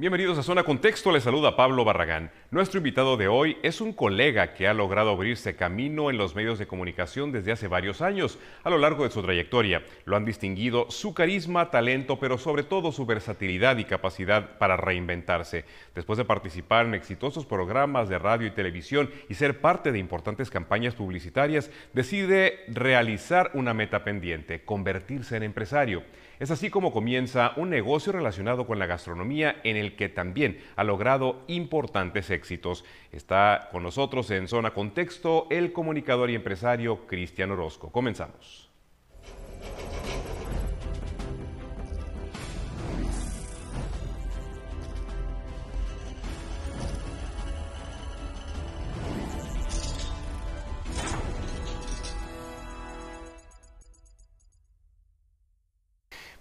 [0.00, 2.30] Bienvenidos a Zona Contexto, les saluda Pablo Barragán.
[2.50, 6.58] Nuestro invitado de hoy es un colega que ha logrado abrirse camino en los medios
[6.58, 8.38] de comunicación desde hace varios años.
[8.64, 12.92] A lo largo de su trayectoria lo han distinguido su carisma, talento, pero sobre todo
[12.92, 15.66] su versatilidad y capacidad para reinventarse.
[15.94, 20.48] Después de participar en exitosos programas de radio y televisión y ser parte de importantes
[20.48, 26.02] campañas publicitarias, decide realizar una meta pendiente, convertirse en empresario.
[26.40, 30.84] Es así como comienza un negocio relacionado con la gastronomía en el que también ha
[30.84, 32.82] logrado importantes éxitos.
[33.12, 37.92] Está con nosotros en Zona Contexto el comunicador y empresario Cristian Orozco.
[37.92, 38.70] Comenzamos.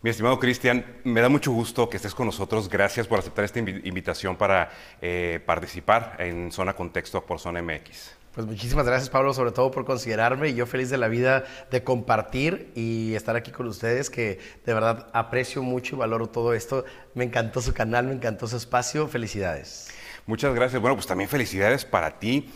[0.02, 2.70] Mi estimado Cristian, me da mucho gusto que estés con nosotros.
[2.70, 4.70] Gracias por aceptar esta invitación para
[5.02, 8.12] eh, participar en Zona Contexto por Zona MX.
[8.34, 11.84] Pues muchísimas gracias Pablo, sobre todo por considerarme y yo feliz de la vida de
[11.84, 16.86] compartir y estar aquí con ustedes, que de verdad aprecio mucho y valoro todo esto.
[17.14, 19.10] Me encantó su canal, me encantó su espacio.
[19.10, 19.90] Felicidades.
[20.26, 20.82] Muchas gracias.
[20.82, 22.50] Bueno, pues también felicidades para ti.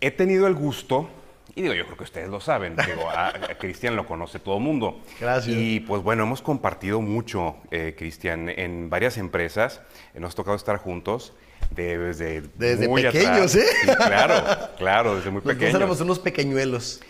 [0.00, 1.10] He tenido el gusto
[1.56, 4.62] y digo, yo creo que ustedes lo saben, digo, a, Cristian lo conoce todo el
[4.62, 5.00] mundo.
[5.18, 5.56] Gracias.
[5.56, 9.80] Y pues bueno, hemos compartido mucho, eh, Cristian, en varias empresas,
[10.14, 11.32] nos ha tocado estar juntos.
[11.70, 13.64] desde, desde pequeños, ¿eh?
[13.96, 14.34] claro,
[14.76, 15.60] claro, desde muy pequeños.
[15.60, 17.00] Nosotros éramos unos pequeñuelos.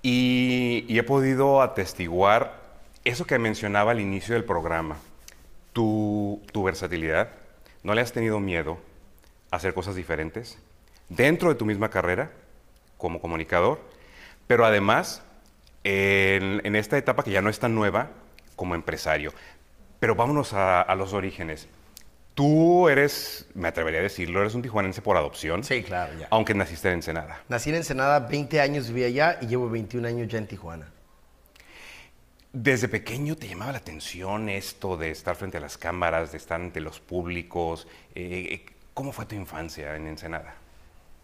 [0.00, 2.62] Y, y, he podido atestiguar
[3.04, 4.96] eso que mencionaba al inicio del programa,
[5.72, 7.30] tu, tu versatilidad.
[7.82, 8.78] ¿No le has tenido miedo
[9.50, 10.56] a hacer cosas diferentes
[11.08, 12.30] dentro de tu misma carrera?
[12.98, 13.80] como comunicador,
[14.48, 15.22] pero además
[15.84, 18.10] en, esta etapa que ya no es tan nueva
[18.56, 19.32] como empresario.
[20.00, 21.68] Pero vámonos a, los orígenes.
[22.34, 25.64] Tú eres, me atrevería a decirlo, eres un tijuanense por adopción.
[25.64, 26.28] Sí, claro, ya.
[26.30, 27.42] Aunque naciste en Ensenada.
[27.48, 30.86] Nací en Ensenada, 20 años viví allá y llevo 21 años ya en Tijuana.
[32.52, 36.60] ¿Desde pequeño te llamaba la atención esto de estar frente a las cámaras, de estar
[36.60, 37.88] ante los públicos?
[38.14, 40.54] Eh, eh, ¿Cómo fue tu infancia en Ensenada?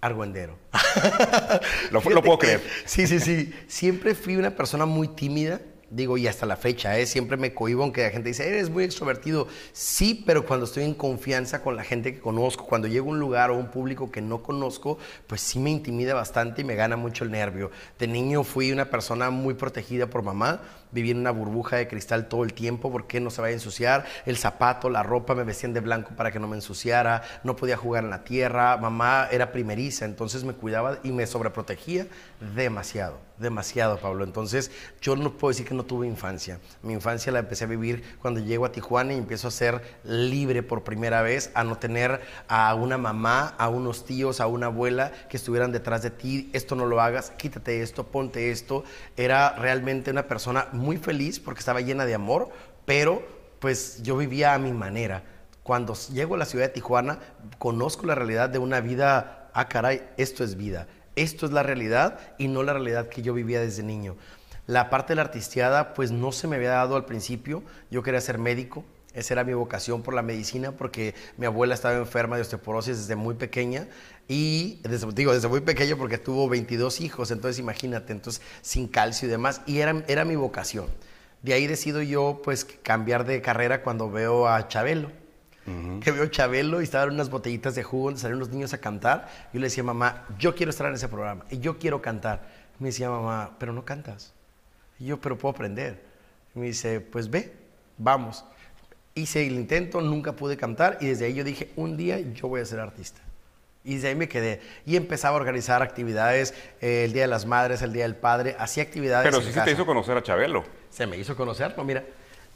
[0.05, 0.59] Argüendero.
[1.91, 2.61] lo, lo puedo creer.
[2.85, 3.53] Sí, sí, sí.
[3.67, 5.61] Siempre fui una persona muy tímida
[5.95, 7.07] digo, y hasta la fecha, ¿eh?
[7.07, 9.47] siempre me cohibo aunque la gente dice, eres muy extrovertido.
[9.73, 13.21] Sí, pero cuando estoy en confianza con la gente que conozco, cuando llego a un
[13.21, 16.97] lugar o un público que no conozco, pues sí me intimida bastante y me gana
[16.97, 17.71] mucho el nervio.
[17.99, 20.63] De niño fui una persona muy protegida por mamá,
[20.95, 24.05] viví en una burbuja de cristal todo el tiempo porque no se vaya a ensuciar.
[24.25, 27.77] El zapato, la ropa me vestían de blanco para que no me ensuciara, no podía
[27.77, 28.77] jugar en la tierra.
[28.77, 32.07] Mamá era primeriza, entonces me cuidaba y me sobreprotegía
[32.55, 34.25] demasiado, demasiado, Pablo.
[34.25, 36.61] Entonces yo no puedo decir que no tuve infancia.
[36.83, 40.63] Mi infancia la empecé a vivir cuando llego a Tijuana y empiezo a ser libre
[40.63, 45.13] por primera vez, a no tener a una mamá, a unos tíos, a una abuela
[45.29, 48.85] que estuvieran detrás de ti, esto no lo hagas, quítate esto, ponte esto.
[49.17, 52.51] Era realmente una persona feliz porque estaba llena de amor,
[52.85, 53.23] pero
[53.59, 55.23] pues yo vivía a mi manera.
[55.63, 57.19] Cuando llego a la ciudad de Tijuana,
[57.59, 60.87] conozco la realidad de una vida, ah caray, esto es vida,
[61.17, 64.17] esto es la realidad y no la realidad que yo vivía desde niño.
[64.67, 67.63] La parte de la artisteada, pues no se me había dado al principio.
[67.91, 68.85] Yo quería ser médico.
[69.15, 73.17] Esa era mi vocación por la medicina porque mi abuela estaba enferma de osteoporosis desde
[73.17, 73.87] muy pequeña
[74.27, 79.29] y, desde, digo, desde muy pequeño porque tuvo 22 hijos, entonces imagínate, entonces sin calcio
[79.29, 80.87] y demás, y era, era mi vocación.
[81.43, 85.11] De ahí decido yo, pues, cambiar de carrera cuando veo a Chabelo.
[86.03, 89.29] Que veo Chabelo y estaban unas botellitas de jugo donde salían unos niños a cantar.
[89.53, 92.47] Yo le decía, mamá, yo quiero estar en ese programa y yo quiero cantar.
[92.79, 94.35] Me decía, mamá, pero no cantas.
[94.99, 96.03] Y yo, pero puedo aprender.
[96.55, 97.53] Y me dice, pues ve,
[97.97, 98.45] vamos.
[99.15, 102.61] Hice el intento, nunca pude cantar y desde ahí yo dije, un día yo voy
[102.61, 103.21] a ser artista.
[103.85, 104.61] Y desde ahí me quedé.
[104.87, 108.57] Y empezaba a organizar actividades, eh, el Día de las Madres, el Día del Padre,
[108.59, 109.31] hacía actividades.
[109.31, 110.65] Pero sí se te hizo conocer a Chabelo.
[110.91, 112.03] Se me hizo conocerlo, mira.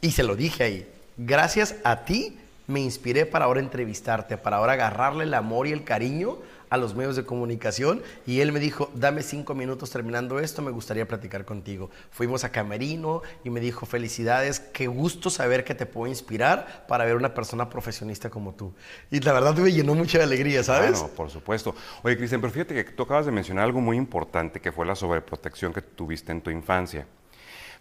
[0.01, 0.89] Y se lo dije ahí.
[1.19, 2.39] Gracias a ti
[2.69, 6.39] me inspiré para ahora entrevistarte, para ahora agarrarle el amor y el cariño
[6.70, 10.70] a los medios de comunicación y él me dijo, dame cinco minutos terminando esto, me
[10.70, 11.91] gustaría platicar contigo.
[12.10, 17.04] Fuimos a Camerino y me dijo, felicidades, qué gusto saber que te puedo inspirar para
[17.04, 18.72] ver una persona profesionista como tú.
[19.10, 21.03] Y la verdad me llenó mucha alegría, ¿sabes?
[21.16, 21.74] Por supuesto.
[22.03, 24.94] Oye, Cristian, pero fíjate que tú acabas de mencionar algo muy importante que fue la
[24.94, 27.06] sobreprotección que tuviste en tu infancia.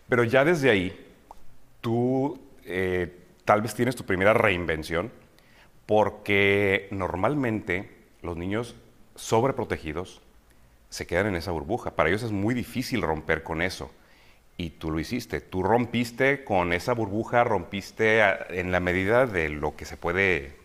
[0.08, 1.14] Pero ya desde ahí,
[1.82, 2.40] tú...
[2.66, 5.10] Eh, tal vez tienes tu primera reinvención,
[5.86, 8.76] porque normalmente los niños
[9.16, 10.22] sobreprotegidos
[10.90, 11.96] se quedan en esa burbuja.
[11.96, 13.92] Para ellos es muy difícil romper con eso.
[14.58, 15.42] Y tú lo hiciste.
[15.42, 20.56] Tú rompiste con esa burbuja, rompiste en la medida de lo que se puede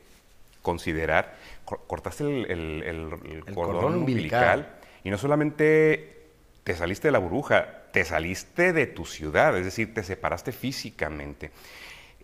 [0.63, 4.69] considerar, cortaste el, cordón, umbilical.
[5.03, 6.23] y no solamente
[6.65, 11.51] te saliste de la burbuja, te saliste de tu ciudad, es decir, te separaste físicamente.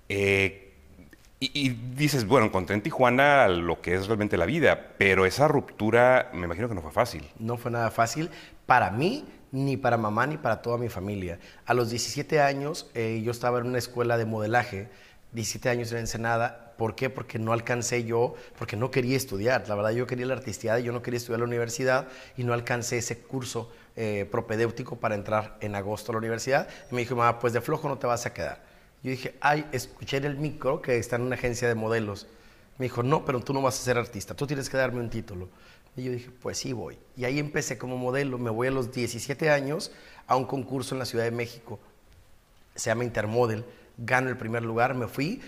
[0.09, 0.68] Eh,
[1.41, 6.31] y, dices, bueno, encontré en Tijuana lo que es realmente la vida, pero esa ruptura
[6.35, 7.29] me imagino que no fue fácil.
[7.39, 8.29] No fue nada fácil
[8.67, 11.39] para mí, ni para mamá, ni para toda mi familia.
[11.65, 14.89] A los 17 años eh, yo estaba en una escuela de modelaje,
[15.33, 16.75] 17 años en Ensenada.
[16.77, 17.09] ¿Por qué?
[17.09, 19.69] Porque no alcancé yo, porque no quería estudiar.
[19.69, 22.99] La verdad, yo quería la artistiada, yo no quería estudiar la universidad y no alcancé
[22.99, 26.69] ese curso eh, propedéutico para entrar en agosto a la universidad.
[26.91, 28.68] Me dijo, mamá, pues de flojo no te vas a quedar.
[29.03, 32.27] Yo dije, ay, escuché en el micro que está en una agencia de modelos.
[32.79, 35.11] Me dijo, no, pero tú no vas a ser artista, tú tienes que darme un
[35.11, 35.49] título.
[35.97, 36.97] Y yo dije, pues sí voy.
[37.17, 38.39] Y ahí empecé como modelo.
[38.39, 39.91] Me voy a los 17 años
[40.29, 41.81] a un concurso en la Ciudad de México.
[42.77, 43.65] Se llama Intermodel.
[43.97, 44.95] Gano el primer lugar.
[44.95, 45.43] Me fui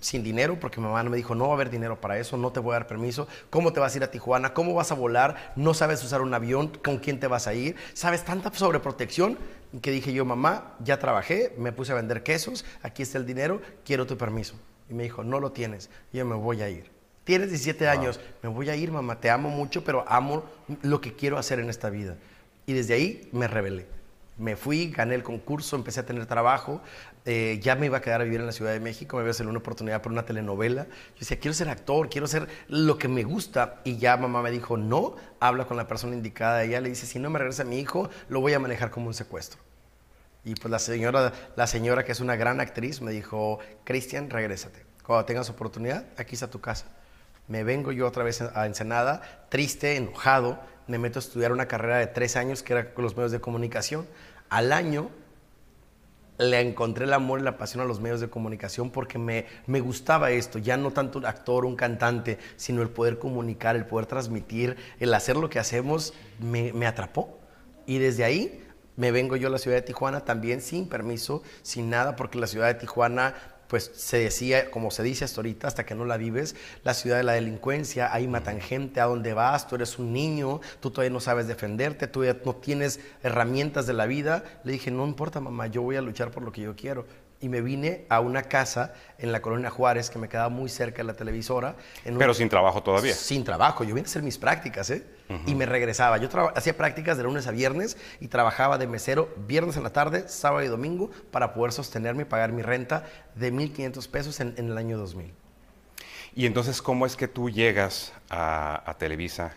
[0.00, 2.52] sin dinero porque mi mamá me dijo, no va a haber dinero para eso, no
[2.52, 3.28] te voy a dar permiso.
[3.50, 4.54] ¿Cómo te vas a ir a Tijuana?
[4.54, 5.52] ¿Cómo vas a volar?
[5.56, 6.68] No sabes usar un avión.
[6.82, 7.76] ¿Con quién te vas a ir?
[7.92, 9.38] ¿Sabes tanta sobreprotección?
[9.80, 13.60] que dije yo, mamá, ya trabajé, me puse a vender quesos, aquí está el dinero,
[13.84, 14.54] quiero tu permiso.
[14.88, 16.90] Y me dijo, no lo tienes, yo me voy a ir.
[17.24, 20.44] Tienes 17 años, me voy a ir, mamá, te amo mucho, pero amo
[20.82, 22.16] lo que quiero hacer en esta vida.
[22.66, 23.86] Y desde ahí me rebelé.
[24.36, 26.82] Me fui, gané el concurso, empecé a tener trabajo,
[27.24, 29.28] eh, ya me iba a quedar a vivir en la Ciudad de México, me iba
[29.28, 30.84] a hacer una oportunidad por una telenovela.
[30.84, 33.80] Yo decía, quiero ser actor, quiero ser lo que me gusta.
[33.84, 36.64] Y ya mamá me dijo, no, habla con la persona indicada.
[36.64, 39.14] Ella le dice, si no me regresa mi hijo, lo voy a manejar como un
[39.14, 39.60] secuestro.
[40.44, 44.84] Y pues la señora, la señora que es una gran actriz me dijo, Cristian, regrésate.
[45.06, 46.86] Cuando tengas oportunidad, aquí está tu casa.
[47.48, 51.98] Me vengo yo otra vez a Ensenada, triste, enojado, me meto a estudiar una carrera
[51.98, 54.06] de tres años que era con los medios de comunicación.
[54.48, 55.10] Al año
[56.38, 59.80] le encontré el amor y la pasión a los medios de comunicación porque me, me
[59.80, 64.06] gustaba esto, ya no tanto un actor, un cantante, sino el poder comunicar, el poder
[64.06, 67.38] transmitir, el hacer lo que hacemos, me, me atrapó.
[67.86, 68.64] Y desde ahí
[68.96, 72.46] me vengo yo a la ciudad de Tijuana también sin permiso, sin nada, porque la
[72.46, 73.34] ciudad de Tijuana
[73.68, 77.16] pues se decía, como se dice hasta ahorita, hasta que no la vives, la ciudad
[77.16, 81.12] de la delincuencia, ahí matan gente, a dónde vas, tú eres un niño, tú todavía
[81.12, 84.44] no sabes defenderte, tú ya no tienes herramientas de la vida.
[84.64, 87.06] Le dije, no importa mamá, yo voy a luchar por lo que yo quiero
[87.40, 90.98] y me vine a una casa en la colonia Juárez que me quedaba muy cerca
[90.98, 91.76] de la televisora.
[92.02, 93.12] Pero sin trabajo todavía.
[93.14, 95.04] Sin trabajo, yo vine a hacer mis prácticas, ¿eh?
[95.46, 96.18] Y me regresaba.
[96.18, 100.28] Yo hacía prácticas de lunes a viernes y trabajaba de mesero viernes en la tarde,
[100.28, 103.04] sábado y domingo para poder sostenerme y pagar mi renta
[103.34, 105.32] de 1.500 pesos en, el año 2000.
[106.34, 109.54] Y entonces, ¿cómo es que tú llegas a, a Televisa?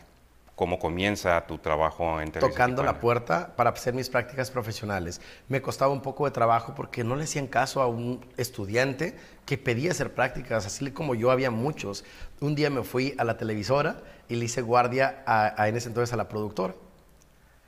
[0.58, 2.52] cómo comienza tu trabajo en televisión.
[2.52, 5.22] Tocando la puerta para hacer mis prácticas profesionales.
[5.48, 9.16] Me costaba un poco de trabajo porque no le hacían caso a un estudiante
[9.46, 12.04] que pedía hacer prácticas, así como yo había muchos.
[12.42, 16.14] Un día me fui a la televisora y le hice guardia a, en ese entonces
[16.14, 16.76] a la productora.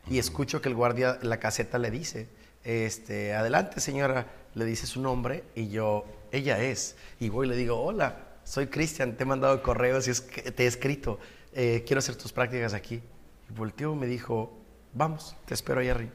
[0.10, 2.28] Y escucho que el guardia, la caseta le dice,
[2.64, 6.96] este, adelante señora, le dice su nombre y yo, ella es.
[7.20, 10.68] Y voy y le digo, hola, soy Cristian, te he mandado correos y te he
[10.68, 11.20] escrito.
[11.54, 13.02] Eh, quiero hacer tus prácticas aquí.
[13.50, 14.58] Y volteó me dijo,
[14.94, 16.12] vamos, te espero ahí arriba.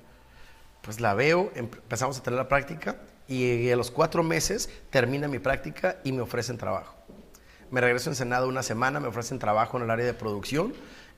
[0.82, 5.38] Pues la veo, empezamos a tener la práctica y a los cuatro meses termina mi
[5.38, 6.93] práctica y me ofrecen trabajo.
[7.70, 10.72] Me regreso en Senado una semana, me ofrecen trabajo en el área de producción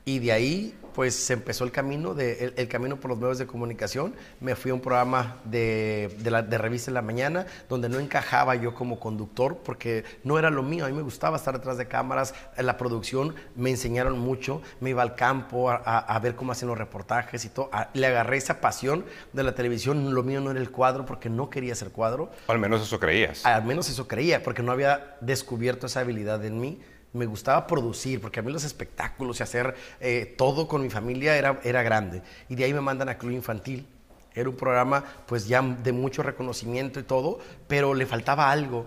[0.08, 3.46] y de ahí, pues se empezó el camino, de, el, camino por los medios de
[3.48, 4.14] comunicación.
[4.38, 7.98] Me fui a un programa de, de, la, de revista en la mañana, donde no
[7.98, 10.84] encajaba yo como conductor, porque no era lo mío.
[10.84, 12.36] A mí me gustaba estar detrás de cámaras.
[12.56, 14.62] En la producción me enseñaron mucho.
[14.78, 17.68] Me iba al campo a, a, ver cómo hacían los reportajes y todo.
[17.92, 20.14] le agarré esa pasión de la televisión.
[20.14, 22.30] Lo mío no era el cuadro, porque no quería ser cuadro.
[22.46, 23.44] al menos eso creías.
[23.44, 26.80] Al menos eso creía, porque no había descubierto esa habilidad en mí
[27.16, 31.36] me gustaba producir, porque a mí los espectáculos y hacer eh, todo con mi familia
[31.36, 32.22] era, era grande.
[32.48, 33.86] Y de ahí me mandan a Club Infantil.
[34.34, 38.86] Era un programa pues ya de mucho reconocimiento y todo, pero le faltaba algo.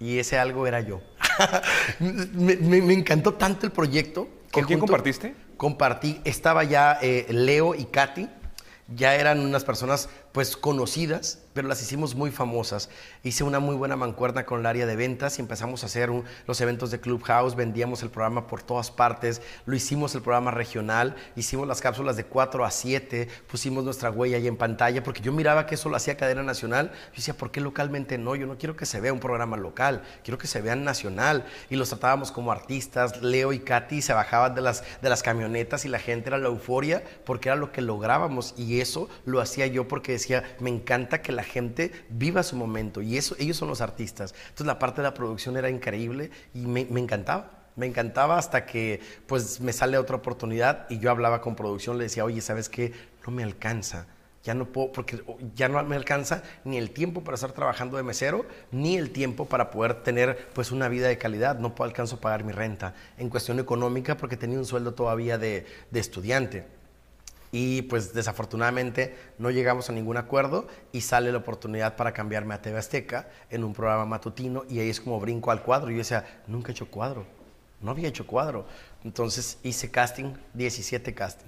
[0.00, 1.00] Y ese algo era yo.
[2.00, 4.28] me, encantó tanto el proyecto.
[4.50, 5.34] ¿Con quién compartiste?
[5.56, 8.28] Compartí, estaba ya eh, Leo y Katy,
[8.94, 12.90] ya eran unas personas pues conocidas, pero las hicimos muy famosas.
[13.22, 16.10] Hice una muy buena mancuerna con el área de ventas y empezamos a hacer
[16.46, 21.16] los eventos de Clubhouse, vendíamos el programa por todas partes, lo hicimos el programa regional,
[21.34, 25.32] hicimos las cápsulas de 4 a 7, pusimos nuestra huella ahí en pantalla, porque yo
[25.32, 26.90] miraba que eso lo hacía cadena nacional.
[26.92, 28.36] Yo decía, ¿por qué localmente no?
[28.36, 31.46] Yo no quiero que se vea un programa local, quiero que se vea nacional.
[31.70, 33.22] Y los tratábamos como artistas.
[33.22, 36.48] Leo y Katy se bajaban de las, de las camionetas y la gente era la
[36.48, 38.52] euforia porque era lo que lográbamos.
[38.58, 43.02] Y eso lo hacía yo porque decía, me encanta que la gente viva su momento
[43.02, 44.34] y eso, ellos son los artistas.
[44.48, 47.52] Entonces la parte de la producción era increíble y me, encantaba.
[47.76, 52.04] Me encantaba hasta que pues me sale otra oportunidad y yo hablaba con producción, le
[52.04, 52.92] decía, oye, ¿sabes qué?
[53.26, 54.06] No me alcanza.
[54.42, 55.22] Ya no puedo, porque
[55.56, 59.46] ya no me alcanza ni el tiempo para estar trabajando de mesero, ni el tiempo
[59.46, 61.58] para poder tener pues una vida de calidad.
[61.58, 62.94] No puedo alcanzo a pagar mi renta.
[63.18, 66.75] En cuestión económica, porque tenía un sueldo todavía de, de estudiante.
[67.52, 72.62] Y pues desafortunadamente no llegamos a ningún acuerdo y sale la oportunidad para cambiarme a
[72.62, 75.90] TV Azteca en un programa matutino y ahí es como brinco al cuadro.
[75.90, 77.24] Y yo decía, nunca he hecho cuadro,
[77.80, 78.66] no había hecho cuadro.
[79.04, 81.46] Entonces hice casting, 17 casting.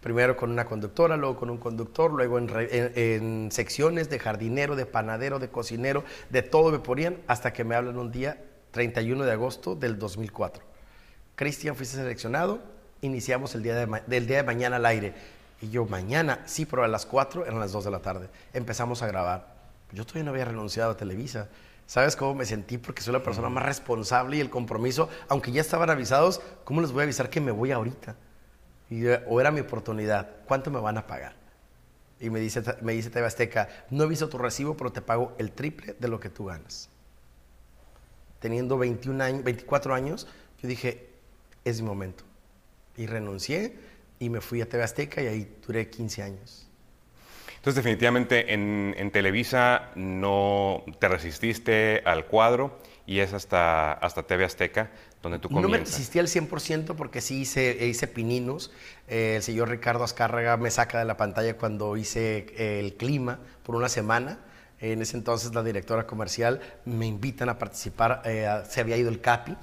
[0.00, 4.84] Primero con una conductora, luego con un conductor, luego en, en secciones de jardinero, de
[4.84, 9.30] panadero, de cocinero, de todo me ponían hasta que me hablan un día, 31 de
[9.30, 10.64] agosto del 2004.
[11.36, 12.60] Cristian, fuiste seleccionado,
[13.02, 15.14] iniciamos el día de, del día de mañana al aire.
[15.60, 18.28] Y yo, mañana, sí, pero a las 4 eran las 2 de la tarde.
[18.52, 19.54] Empezamos a grabar.
[19.92, 21.48] Yo todavía no había renunciado a Televisa.
[21.86, 22.78] ¿Sabes cómo me sentí?
[22.78, 26.90] Porque soy la persona más responsable y el compromiso, aunque ya estaban avisados, ¿cómo les
[26.90, 28.16] voy a avisar que me voy ahorita?
[28.88, 31.34] Y, o era mi oportunidad, ¿cuánto me van a pagar?
[32.18, 35.34] Y me dice, me dice TV Azteca, no he visto tu recibo, pero te pago
[35.38, 36.88] el triple de lo que tú ganas.
[38.38, 40.26] Teniendo 21 años, 24 años,
[40.62, 41.10] yo dije,
[41.64, 42.24] es mi momento
[42.96, 43.74] y renuncié
[44.18, 46.68] y me fui a TV Azteca y ahí duré 15 años.
[47.56, 54.90] Entonces, definitivamente en, Televisa no te resististe al cuadro y es hasta, hasta TV Azteca
[55.22, 55.70] donde tú comienzas.
[55.70, 58.72] No me resistí al 100% porque sí hice, hice pininos.
[59.08, 63.38] Eh, el señor Ricardo Azcárraga me saca de la pantalla cuando hice eh, el clima
[63.62, 64.40] por una semana.
[64.80, 69.20] En ese entonces la directora comercial me invitan a participar, eh, se había ido el
[69.20, 69.56] CAPI,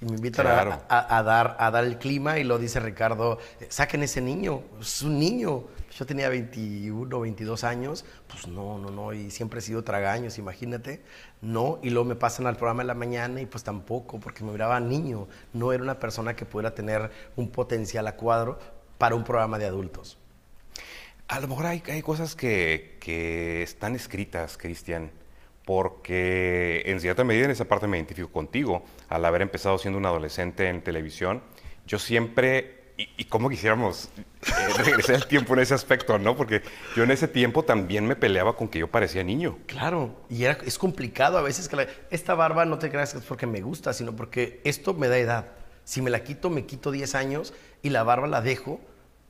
[0.00, 3.38] y me invitan a, dar, a dar el clima y lo dice Ricardo,
[3.68, 5.64] saquen ese niño, es un niño.
[5.96, 11.00] Yo tenía 21, 22 años, pues no, no, no, y siempre he sido tragaños, imagínate,
[11.40, 14.52] no, y luego me pasan al programa de la mañana y pues tampoco, porque me
[14.52, 18.58] miraba niño, no era una persona que pudiera tener un potencial a cuadro
[18.98, 20.18] para un programa de adultos.
[21.28, 25.10] A lo mejor hay, hay cosas que, que están escritas, Cristian,
[25.66, 28.84] porque en cierta medida en esa parte me identifico contigo.
[29.08, 31.42] Al haber empezado siendo un adolescente en televisión,
[31.88, 34.22] yo siempre, y, y cómo quisiéramos eh,
[34.84, 36.36] regresar el tiempo en ese aspecto, ¿no?
[36.36, 36.62] Porque
[36.94, 39.58] yo en ese tiempo también me peleaba con que yo parecía niño.
[39.66, 43.24] Claro, y era, es complicado a veces que esta barba no te creas que es
[43.24, 45.48] porque me gusta, sino porque esto me da edad.
[45.82, 48.80] Si me la quito, me quito 10 años y la barba la dejo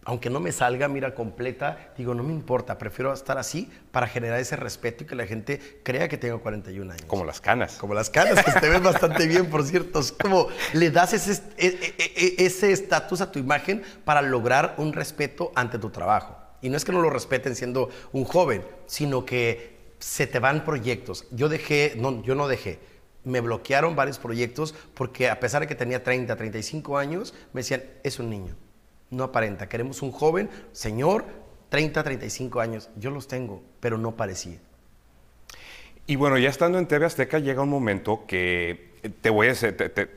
[0.07, 4.39] aunque no me salga, mira, completa, digo, no me importa, prefiero estar así para generar
[4.39, 7.05] ese respeto y que la gente crea que tengo 41 años.
[7.09, 7.75] Como las canas.
[7.75, 9.99] Como las canas, que te ves bastante bien, por cierto.
[9.99, 14.93] Es como le das ese e, e, e, estatus a tu imagen para lograr un
[14.93, 16.37] respeto ante tu trabajo.
[16.63, 20.65] Y no es que no lo respeten siendo un joven, sino que se te van
[20.65, 21.27] proyectos.
[21.33, 22.79] Yo dejé, no, yo no dejé.
[23.25, 27.83] Me bloquearon varios proyectos porque a pesar de que tenía 30, 35 años, me decían,
[28.05, 28.55] es un niño
[29.11, 29.69] no aparenta.
[29.69, 31.25] Queremos un joven, señor,
[31.69, 32.91] 30, 35 años.
[32.97, 34.59] Yo los tengo, pero no parecía.
[36.07, 40.09] Y bueno, ya estando en TV Azteca llega un momento que te voy a, te,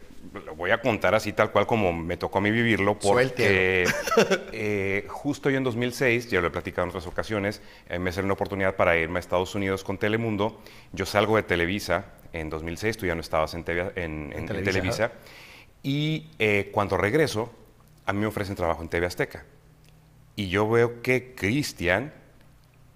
[0.45, 3.85] lo voy a contar así tal cual como me tocó a mí vivirlo, porque
[4.51, 8.25] eh, justo yo en 2006, ya lo he platicado en otras ocasiones, eh, me salió
[8.25, 10.61] una oportunidad para irme a Estados Unidos con Telemundo.
[10.91, 15.11] Yo salgo de Televisa en 2006, tú ya no estabas en, en, Televisa.
[15.81, 17.51] Y eh, cuando regreso,
[18.09, 19.45] a mí me ofrecen trabajo en TV Azteca.
[20.35, 22.11] Y yo veo que Cristian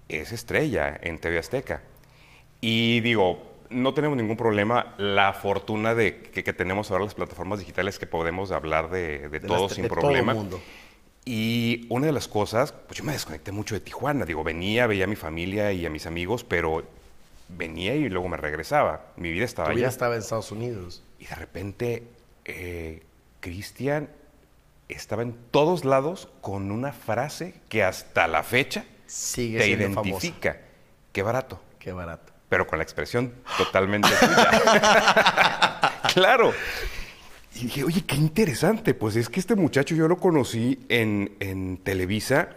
[0.08, 1.82] es estrella en TV Azteca.
[2.60, 4.96] Y digo, no tenemos ningún problema.
[4.98, 9.68] La fortuna de que, tenemos ahora las plataformas digitales que podemos hablar de, de, todo
[9.68, 10.32] sin problema.
[10.32, 10.60] Todo mundo.
[11.24, 14.24] Y una de las cosas, pues yo me desconecté mucho de Tijuana.
[14.24, 16.82] Digo, venía, veía a mi familia y a mis amigos, pero
[17.50, 19.12] venía y luego me regresaba.
[19.16, 21.04] Mi vida estaba tu vida estaba en Estados Unidos.
[21.20, 22.02] Y de repente,
[22.46, 23.04] eh,
[23.38, 24.08] Cristian
[24.96, 30.58] estaba en todos lados con una frase que hasta la fecha Sigue te identifica.
[31.12, 31.60] Qué barato.
[31.78, 32.32] Qué barato.
[32.48, 35.92] Pero con la expresión totalmente tuya.
[36.14, 36.52] claro.
[37.54, 38.94] Y dije, oye, qué interesante.
[38.94, 42.48] Pues es que este muchacho yo lo conocí en, Televisa,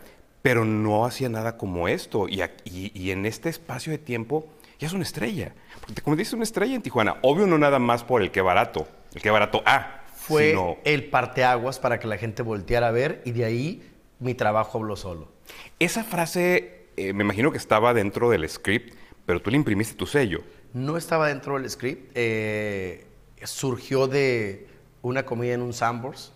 [0.42, 2.28] pero no hacía nada como esto.
[2.28, 4.48] Y, y, en este espacio de tiempo
[4.80, 5.54] ya es una estrella.
[5.82, 7.18] Porque como dices, una estrella en Tijuana.
[7.22, 8.88] Obvio no nada más por el qué barato.
[9.14, 9.62] El qué barato.
[9.66, 14.34] Ah, fue el parteaguas para que la gente volteara a ver y de ahí mi
[14.34, 15.32] trabajo habló solo.
[15.80, 20.06] Esa frase eh, me imagino que estaba dentro del script, pero tú le imprimiste tu
[20.06, 20.44] sello.
[20.74, 23.06] No estaba dentro del script, eh,
[23.44, 24.68] surgió de
[25.02, 26.34] una comida en un Sambors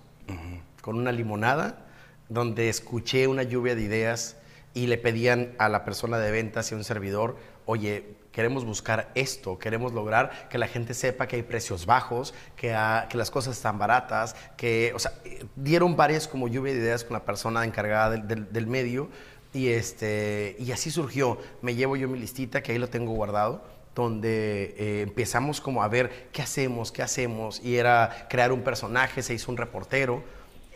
[0.81, 1.86] con una limonada,
[2.29, 4.38] donde escuché una lluvia de ideas
[4.74, 9.11] y le pedían a la persona de ventas y a un servidor, oye, queremos buscar
[9.15, 12.75] esto, queremos lograr que la gente sepa que hay precios bajos, que,
[13.09, 15.13] que las cosas están baratas, que, o sea,
[15.55, 19.09] dieron varias como lluvia de ideas con la persona encargada del, del, medio
[19.53, 21.38] y, este, y así surgió.
[21.61, 23.63] Me llevo yo mi listita, que ahí lo tengo guardado
[23.95, 29.21] donde eh, empezamos como a ver qué hacemos, qué hacemos, y era crear un personaje,
[29.21, 30.23] se hizo un reportero,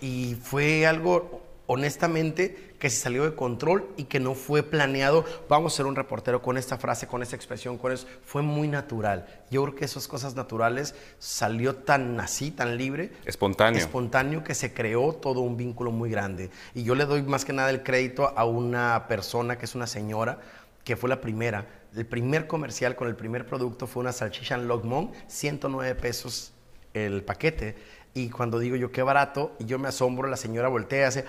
[0.01, 5.73] y fue algo honestamente que se salió de control y que no fue planeado, vamos
[5.73, 9.25] a ser un reportero con esta frase, con esta expresión, con eso, fue muy natural.
[9.49, 13.11] Yo creo que esas cosas naturales salió tan así, tan libre.
[13.25, 13.79] Espontáneo.
[13.79, 16.51] Espontáneo que se creó todo un vínculo muy grande.
[16.75, 19.87] Y yo le doy más que nada el crédito a una persona que es una
[19.87, 20.37] señora,
[20.83, 21.65] que fue la primera.
[21.95, 26.53] El primer comercial con el primer producto fue una salchicha en Logmont, 109 pesos
[26.93, 27.77] el paquete
[28.17, 31.25] y cuando digo yo qué barato, y yo me asombro, la señora voltea, hace,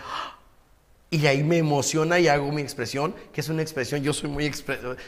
[1.17, 4.53] y ahí me emociona y hago mi expresión, que es una expresión, yo soy muy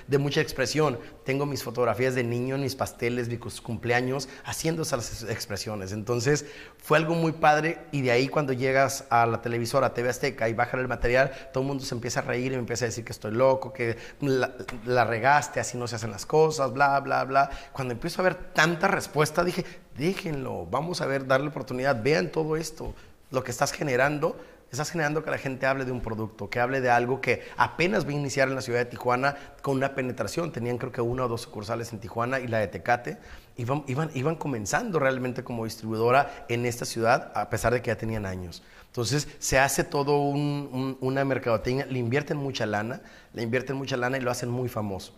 [0.07, 0.99] de mucha expresión.
[1.23, 5.93] Tengo mis fotografías de niño, mis pasteles, mis cumpleaños, haciendo esas expresiones.
[5.93, 6.47] Entonces
[6.79, 10.55] fue algo muy padre y de ahí cuando llegas a la televisora, TV Azteca y
[10.55, 13.05] bajan el material, todo el mundo se empieza a reír y me empieza a decir
[13.05, 14.55] que estoy loco, que la,
[14.87, 17.51] la regaste, así no se hacen las cosas, bla, bla, bla.
[17.73, 19.67] Cuando empiezo a ver tanta respuesta, dije,
[19.99, 22.95] déjenlo, vamos a ver, darle oportunidad, vean todo esto,
[23.31, 24.39] lo que estás generando,
[24.71, 28.05] estás generando que la gente hable de un producto, que hable de algo que apenas
[28.05, 31.25] va a iniciar en la ciudad de Tijuana con una penetración, tenían creo que una
[31.25, 33.19] o dos sucursales en Tijuana y la de Tecate,
[33.57, 37.97] iban, iban, iban comenzando realmente como distribuidora en esta ciudad, a pesar de que ya
[37.97, 38.63] tenían años.
[38.87, 43.01] Entonces se hace todo una mercadotecnia, le invierten mucha lana,
[43.33, 45.15] le invierten mucha lana y lo hacen muy famoso.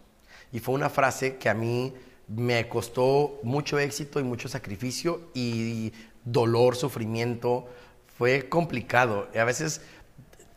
[0.52, 1.94] Y fue una frase que a mí
[2.28, 5.92] me costó mucho éxito y mucho sacrificio y
[6.24, 7.68] dolor, sufrimiento.
[8.20, 9.30] Fue complicado.
[9.34, 9.80] Y a veces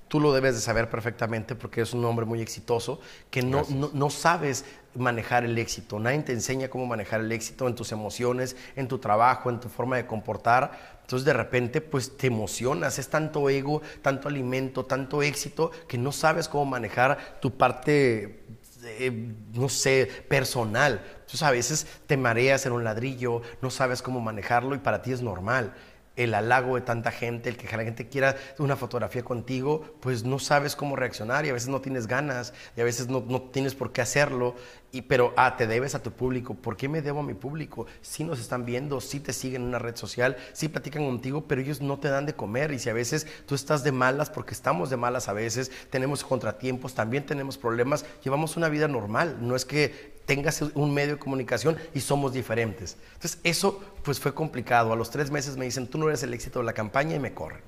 [0.10, 3.00] tú lo debes de saber perfectamente porque es un hombre muy exitoso,
[3.32, 4.66] que no, no, sabes
[4.96, 5.98] manejar el éxito.
[5.98, 9.70] Nadie te enseña cómo manejar el éxito en tus emociones, en tu trabajo, en tu
[9.70, 10.98] forma de comportar.
[11.04, 16.12] Entonces de repente pues te emocionas, es tanto ego, tanto alimento, tanto éxito, que no
[16.12, 18.44] sabes cómo manejar tu parte
[18.84, 21.02] eh, no sé, personal.
[21.14, 25.14] Entonces a veces te mareas en un ladrillo, no sabes cómo manejarlo y para ti
[25.14, 25.74] es normal
[26.16, 30.38] el halago de tanta gente, el que la gente quiera una fotografía contigo, pues no
[30.40, 33.92] sabes cómo reaccionar y a veces no tienes ganas y a veces no, tienes por
[33.92, 34.56] qué hacerlo.
[34.92, 36.54] Y, pero, ah, te debes a tu público.
[36.54, 37.88] ¿Por qué me debo a mi público?
[38.02, 41.62] Si nos están viendo, si te siguen en una red social, si platican contigo, pero
[41.62, 42.72] ellos no te dan de comer.
[42.72, 46.24] Y si a veces tú estás de malas, porque estamos de malas a veces, tenemos
[46.24, 49.38] contratiempos, también tenemos problemas, llevamos una vida normal.
[49.42, 52.98] No es que tengas un medio de comunicación y somos diferentes.
[53.14, 54.94] Entonces, eso pues fue complicado.
[54.94, 57.20] A los tres meses me dicen, tú no eres el éxito de la campaña y
[57.20, 57.62] me corren.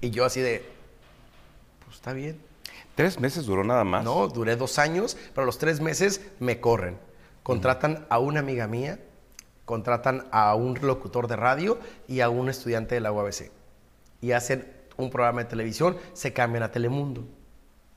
[0.00, 0.64] Y yo así de,
[1.84, 2.40] pues está bien.
[2.94, 4.04] ¿Tres meses duró nada más?
[4.04, 6.98] No, duré dos años, pero a los tres meses me corren.
[7.42, 9.00] Contratan a una amiga mía,
[9.64, 13.50] contratan a un locutor de radio y a un estudiante de la UABC.
[14.20, 17.24] Y hacen un programa de televisión, se cambian a Telemundo.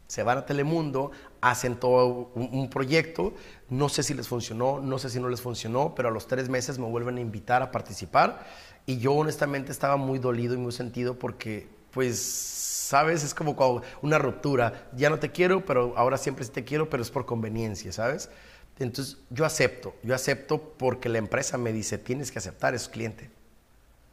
[0.08, 3.34] Se van a Telemundo, hacen todo un, proyecto,
[3.70, 6.50] no sé si les funcionó, no sé si no les funcionó, pero a los tres
[6.50, 8.46] meses me vuelven a invitar a participar
[8.86, 14.20] y yo honestamente estaba muy dolido y muy sentido porque, pues, sabes, es como una
[14.20, 17.92] ruptura, ya no te quiero, pero ahora siempre sí te quiero, pero es por conveniencia,
[17.92, 18.30] ¿sabes?
[18.78, 23.30] Entonces yo acepto, yo acepto porque la empresa me dice, tienes que aceptar, es cliente.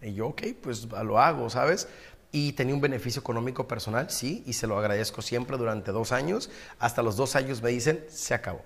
[0.00, 1.88] Y yo, ok, pues lo hago, ¿sabes?
[2.32, 6.50] Y tenía un beneficio económico personal, sí, y se lo agradezco siempre durante dos años.
[6.78, 8.64] Hasta los dos años me dicen, se acabó.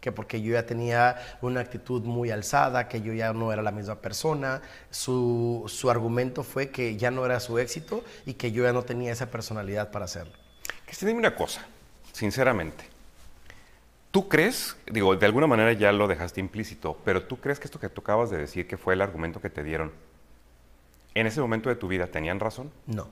[0.00, 3.70] Que porque yo ya tenía una actitud muy alzada, que yo ya no era la
[3.70, 4.62] misma persona.
[4.90, 8.82] Su, su argumento fue que ya no era su éxito y que yo ya no
[8.82, 10.32] tenía esa personalidad para hacerlo.
[10.84, 11.64] Cristian, dime una cosa,
[12.12, 12.84] sinceramente.
[14.10, 17.78] ¿Tú crees, digo, de alguna manera ya lo dejaste implícito, pero tú crees que esto
[17.78, 19.92] que tú acabas de decir, que fue el argumento que te dieron,
[21.18, 22.70] en ese momento de tu vida, ¿tenían razón?
[22.86, 23.08] No.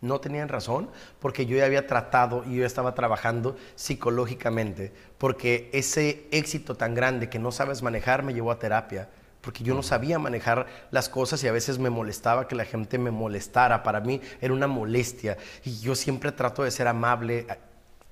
[0.00, 6.26] No tenían razón porque yo ya había tratado y yo estaba trabajando psicológicamente, porque ese
[6.30, 9.08] éxito tan grande que no sabes manejar me llevó a terapia,
[9.40, 12.98] porque yo no sabía manejar las cosas y a veces me molestaba que la gente
[12.98, 13.82] me molestara.
[13.82, 17.46] Para mí era una molestia y yo siempre trato de ser amable,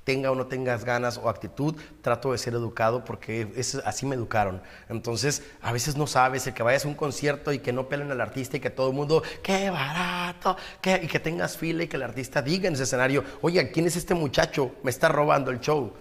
[0.07, 4.14] tenga o no tengas ganas o actitud, trato de ser educado porque es, así me
[4.14, 4.62] educaron.
[4.88, 8.12] Entonces, a veces no sabes, el que vayas a un concierto y que no pelen
[8.12, 10.57] al artista y que todo el mundo, qué barato,
[11.03, 13.97] y que tengas fila y que el artista diga en ese escenario, oye, ¿quién es
[13.97, 14.77] este muchacho?
[14.85, 15.92] Me está robando el show.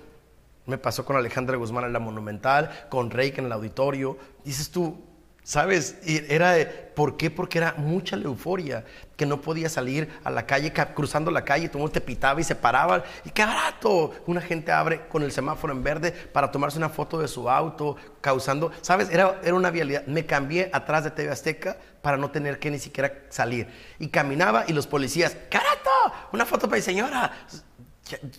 [0.67, 4.19] Me pasó con Alejandra Guzmán en la Monumental, con Reik en el auditorio.
[4.43, 5.03] Dices tú,
[5.45, 5.99] ¿Sabes?
[6.03, 6.57] Era
[6.95, 7.29] ¿Por qué?
[7.29, 8.85] Porque era mucha la euforia,
[9.17, 12.39] que no podía salir a la calle, cruzando la calle, todo el mundo te pitaba
[12.39, 13.03] y se paraban.
[13.25, 14.13] ¡Y qué barato!
[14.25, 17.97] Una gente abre con el semáforo en verde para tomarse una foto de su auto,
[18.21, 19.09] causando, ¿sabes?
[19.11, 20.05] Era, era una vialidad.
[20.07, 23.67] Me cambié atrás de TV Azteca para no tener que ni siquiera salir.
[23.99, 25.91] Y caminaba y los policías, ¡carato!
[26.31, 27.31] Una foto para mi señora.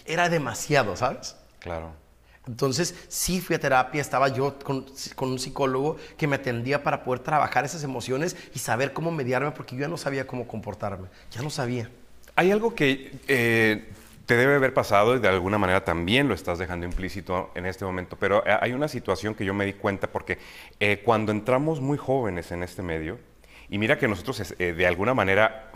[0.07, 1.37] Era demasiado, ¿sabes?
[1.59, 2.06] Claro.
[2.46, 4.87] Entonces, sí fui a terapia, estaba yo con,
[5.20, 9.74] un psicólogo que me atendía para poder trabajar esas emociones y saber cómo mediarme, porque
[9.74, 11.90] yo ya no sabía cómo comportarme, ya no sabía.
[12.37, 13.88] Hay algo que eh,
[14.26, 17.85] te debe haber pasado y de alguna manera también lo estás dejando implícito en este
[17.85, 20.38] momento, pero eh, hay una situación que yo me di cuenta porque
[20.78, 23.18] eh, cuando entramos muy jóvenes en este medio,
[23.68, 25.72] y mira que nosotros de alguna manera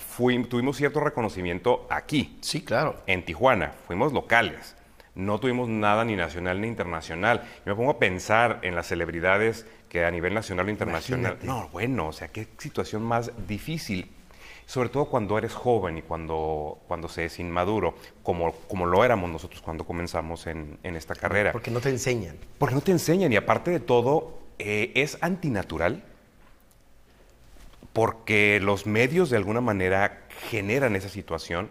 [0.48, 2.38] tuvimos cierto reconocimiento aquí.
[2.40, 2.94] Sí, claro.
[3.08, 4.76] En Tijuana, fuimos locales
[5.14, 7.42] no tuvimos nada ni nacional ni internacional.
[7.66, 11.38] Yo me pongo a pensar en las celebridades que a nivel nacional o internacional.
[11.42, 14.10] No, bueno, o sea, qué situación más difícil.
[14.66, 19.28] Sobre todo cuando eres joven y cuando, cuando se es inmaduro, como, como lo éramos
[19.28, 21.50] nosotros cuando comenzamos en, esta carrera.
[21.50, 22.36] Porque no te enseñan.
[22.56, 26.04] Porque no te enseñan y aparte de todo, eh, es antinatural
[27.92, 31.68] porque los medios de alguna manera generan esa situación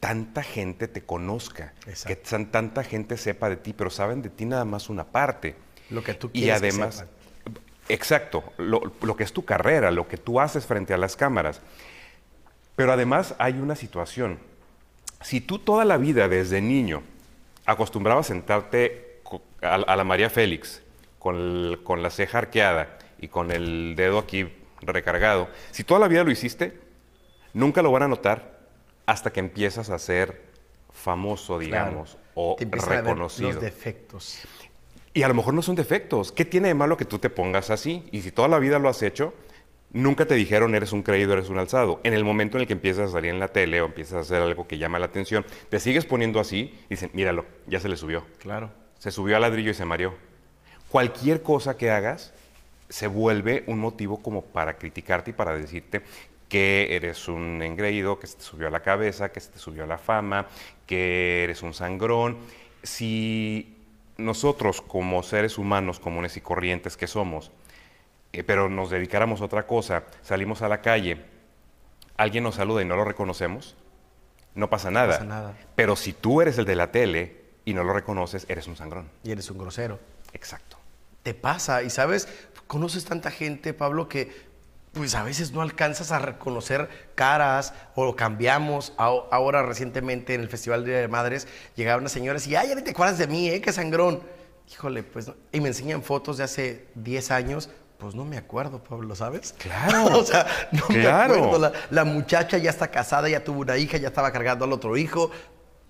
[0.00, 1.74] tanta gente te conozca,
[2.06, 5.54] que tanta gente sepa de ti, pero saben de ti nada más una parte.
[5.90, 6.48] Lo que tú quieres.
[6.48, 7.04] Y además,
[7.88, 8.80] exacto, lo,
[9.16, 11.60] que es tu carrera, lo que tú haces frente a las cámaras.
[12.76, 14.38] Pero además hay una situación.
[15.20, 17.02] Si tú toda la vida desde niño
[17.66, 19.20] acostumbrabas a sentarte
[19.60, 20.82] a, la María Félix
[21.18, 26.24] con, con la ceja arqueada y con el dedo aquí recargado, si toda la vida
[26.24, 26.80] lo hiciste,
[27.52, 28.59] nunca lo van a notar
[29.10, 30.40] hasta que empiezas a ser
[30.92, 33.50] famoso, digamos, o reconocido.
[33.50, 34.42] los defectos.
[35.12, 36.30] Y a lo mejor no son defectos.
[36.30, 38.08] ¿Qué tiene de malo que tú te pongas así?
[38.12, 39.34] Y si toda la vida lo has hecho,
[39.92, 41.98] nunca te dijeron eres un creído, eres un alzado.
[42.04, 44.20] En el momento en el que empiezas a salir en la tele o empiezas a
[44.20, 47.88] hacer algo que llama la atención, te sigues poniendo así y dicen, míralo, ya se
[47.88, 48.24] le subió.
[48.38, 48.70] Claro.
[49.00, 50.14] Se subió al ladrillo y se mareó.
[50.88, 52.32] Cualquier cosa que hagas
[52.88, 56.02] se vuelve un motivo como para criticarte y para decirte
[56.50, 59.84] que eres un engreído, que se te subió a la cabeza, que se te subió
[59.84, 60.48] a la fama,
[60.84, 62.38] que eres un sangrón.
[62.82, 63.78] Si
[64.18, 67.52] nosotros como seres humanos comunes y corrientes que somos,
[68.32, 71.24] eh, pero nos dedicáramos a otra cosa, salimos a la calle,
[72.16, 73.76] alguien nos saluda y no lo reconocemos,
[74.56, 75.06] no pasa nada.
[75.06, 75.56] No pasa nada.
[75.76, 79.08] Pero si tú eres el de la tele y no lo reconoces, eres un sangrón.
[79.22, 80.00] Y eres un grosero.
[80.32, 80.78] Exacto.
[81.22, 82.28] Te pasa, y sabes,
[82.66, 84.49] conoces tanta gente, Pablo, que
[84.92, 88.92] pues a veces no alcanzas a reconocer caras o cambiamos.
[88.96, 93.18] Ahora recientemente en el Festival de Madres llegaron unas señoras y, ay, ya te acuerdas
[93.18, 93.60] de mí, ¿eh?
[93.60, 94.20] Qué sangrón.
[94.70, 97.70] Híjole, pues, y me enseñan fotos de hace 10 años.
[97.98, 99.54] Pues no me acuerdo, Pablo, ¿sabes?
[99.58, 100.06] Claro.
[100.18, 101.58] o sea, no me acuerdo.
[101.58, 104.96] La, la, muchacha ya está casada, ya tuvo una hija, ya estaba cargando al otro
[104.96, 105.30] hijo.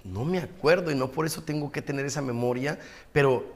[0.03, 2.79] No me acuerdo y no por eso tengo que tener esa memoria,
[3.13, 3.55] pero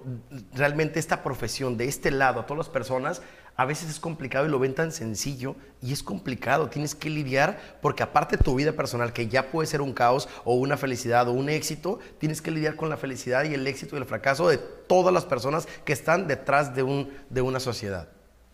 [0.52, 3.22] realmente esta profesión de este lado, a todas las personas,
[3.56, 6.68] a veces es complicado y lo ven tan sencillo y es complicado.
[6.68, 10.28] Tienes que lidiar porque aparte de tu vida personal, que ya puede ser un caos
[10.44, 13.94] o una felicidad o un éxito, tienes que lidiar con la felicidad y el éxito
[13.94, 18.08] y el fracaso de todas las personas que están detrás de, un, de una sociedad.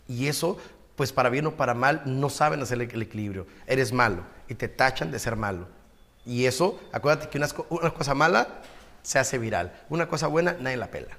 [0.07, 0.57] Y eso,
[0.95, 3.47] pues para bien o para mal, no saben hacer el equilibrio.
[3.65, 5.67] Eres malo y te tachan de ser malo.
[6.25, 8.61] Y eso, acuérdate que una, una cosa mala
[9.01, 9.73] se hace viral.
[9.89, 11.17] Una cosa buena, nadie la pela.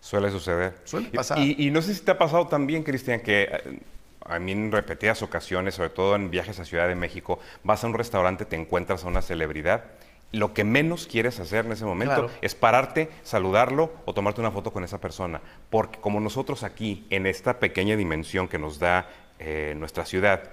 [0.00, 0.74] Suele suceder.
[0.84, 1.38] Suele pasar.
[1.38, 3.80] Y, no sé si te ha pasado también, Cristian, que eh,
[4.24, 7.86] a mí en repetidas ocasiones, sobre todo en viajes a Ciudad de México, vas a
[7.86, 9.84] un restaurante, te encuentras a una celebridad.
[10.30, 14.72] Lo que menos quieres hacer en ese momento es pararte, saludarlo o tomarte una foto
[14.72, 15.40] con esa persona.
[15.70, 19.08] Porque como nosotros aquí, en esta pequeña dimensión que nos da
[19.38, 20.52] eh, nuestra ciudad,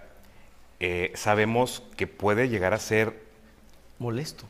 [0.79, 3.21] eh, sabemos que puede llegar a ser...
[3.99, 4.45] Molesto.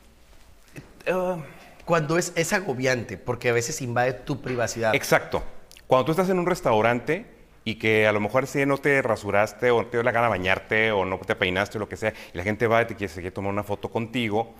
[1.08, 1.40] Uh,
[1.86, 4.94] cuando es, es agobiante, porque a veces invade tu privacidad.
[4.96, 5.44] Exacto.
[5.88, 7.28] Cuando tú estás en un restaurante
[7.64, 10.30] y que a lo mejor si no te rasuraste o no te dio la gana
[10.30, 12.96] bañarte o no te peinaste o lo que sea, y la gente va y te
[12.96, 14.54] quiere, tomar una foto contigo,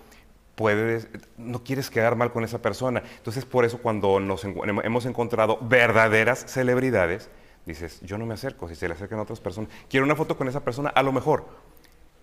[0.56, 1.08] puedes,
[1.38, 3.02] no quieres quedar mal con esa persona.
[3.18, 7.30] Entonces, por eso cuando nos hemos encontrado verdaderas celebridades,
[7.66, 10.38] dices, yo no me acerco, si se le acercan a otras personas, quiero una foto
[10.38, 11.48] con esa persona, a lo mejor,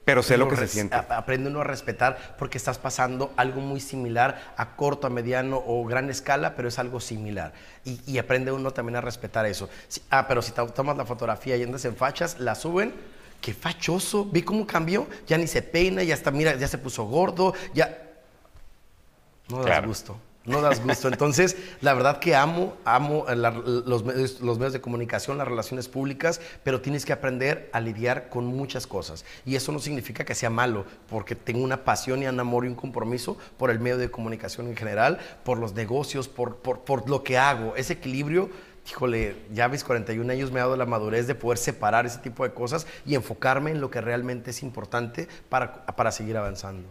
[0.04, 0.96] pero sé lo que se siente.
[0.96, 5.84] Aprende uno a respetar porque estás pasando algo muy similar a corto, a mediano o
[5.84, 7.52] gran escala, pero es algo similar.
[7.84, 9.68] Y, aprende uno también a respetar eso.
[10.10, 12.92] ah, pero si tomas la fotografía y andas en fachas, la suben.
[13.40, 14.24] Qué fachoso.
[14.24, 15.06] Vi cómo cambió.
[15.26, 17.98] Ya ni se peina, ya está, mira, ya se puso gordo, ya.
[19.48, 20.16] No da gusto.
[20.44, 21.08] No das gusto.
[21.08, 27.04] Entonces, la verdad que amo, amo los, medios, de comunicación, las relaciones públicas, pero tienes
[27.04, 29.24] que aprender a lidiar con muchas cosas.
[29.44, 32.68] Y eso no significa que sea malo, porque tengo una pasión y un amor y
[32.68, 37.08] un compromiso por el medio de comunicación en general, por los negocios, por, por, por
[37.08, 37.76] lo que hago.
[37.76, 38.50] Ese equilibrio
[38.88, 42.42] híjole, ya mis 41 años me ha dado la madurez de poder separar ese tipo
[42.42, 46.88] de cosas y enfocarme en lo que realmente es importante para, para seguir avanzando.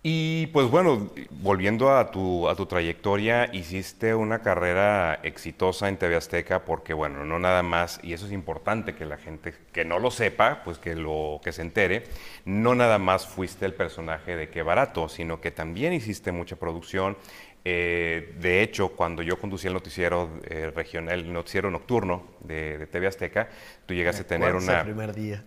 [0.00, 6.14] Y pues bueno, volviendo a tu, a tu trayectoria, hiciste una carrera exitosa en TV
[6.14, 9.98] Azteca porque bueno, no nada más, y eso es importante que la gente que no
[9.98, 12.04] lo sepa, pues que lo que se entere,
[12.44, 17.16] no nada más fuiste el personaje de Qué Barato, sino que también hiciste mucha producción.
[17.64, 23.08] Eh, de hecho, cuando yo conducía el noticiero eh, regional, el noticiero nocturno de, TV
[23.08, 23.48] Azteca,
[23.84, 24.86] tú llegaste a tener una,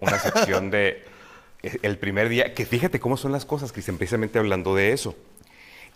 [0.01, 1.05] una sección de
[1.63, 5.15] el primer día, que fíjate cómo son las cosas, Cristian, precisamente hablando de eso.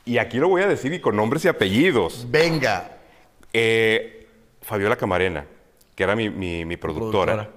[0.05, 2.27] Y aquí lo voy a decir y con nombres y apellidos.
[2.29, 2.97] Venga.
[3.51, 4.27] Eh,
[4.61, 5.45] Fabiola Camarena,
[5.95, 7.49] que era mi, productora.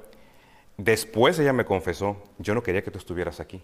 [0.77, 3.63] Después ella me confesó, yo no quería que tú estuvieras aquí,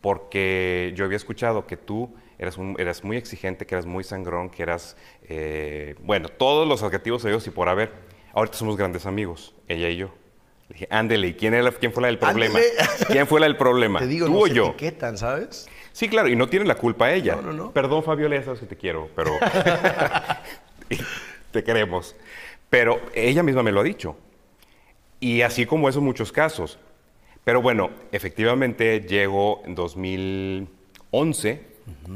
[0.00, 4.62] porque yo había escuchado que tú eras, eras muy exigente, que eras muy sangrón, que
[4.62, 7.92] eras, eh, bueno, todos los adjetivos de Dios y por haber.
[8.34, 10.10] Ahorita somos grandes amigos, ella y yo.
[10.68, 12.58] Le dije, ándele, ¿quién, ¿quién fue la del problema?
[13.08, 14.00] ¿Quién fue la del problema?
[14.00, 14.66] Te digo, ¿Tú no o yo?
[14.66, 15.66] etiquetan, ¿sabes?
[15.92, 17.36] Sí, claro, y no tiene la culpa ella.
[17.36, 17.72] No, no, no.
[17.72, 19.32] Perdón, Fabiola, ya sabes que te quiero, pero
[21.50, 22.14] te queremos.
[22.68, 24.16] Pero ella misma me lo ha dicho.
[25.20, 26.78] Y así como eso, muchos casos.
[27.44, 31.62] Pero bueno, efectivamente llego en 2011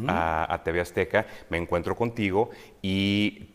[0.06, 2.50] a, TV Azteca, me encuentro contigo
[2.82, 3.48] y